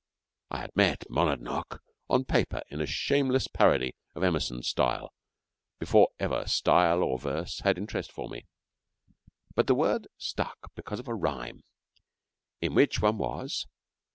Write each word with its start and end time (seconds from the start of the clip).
I 0.49 0.61
had 0.61 0.75
met 0.75 1.03
Monadnock 1.11 1.79
on 2.09 2.25
paper 2.25 2.63
in 2.69 2.81
a 2.81 2.87
shameless 2.87 3.47
parody 3.47 3.95
of 4.15 4.23
Emerson's 4.23 4.67
style, 4.67 5.13
before 5.77 6.09
ever 6.19 6.47
style 6.47 7.03
or 7.03 7.19
verse 7.19 7.59
had 7.59 7.77
interest 7.77 8.11
for 8.11 8.27
me. 8.27 8.47
But 9.53 9.67
the 9.67 9.75
word 9.75 10.07
stuck 10.17 10.73
because 10.73 10.99
of 10.99 11.07
a 11.07 11.13
rhyme, 11.13 11.61
in 12.61 12.73
which 12.73 12.99
one 12.99 13.19
was 13.19 13.67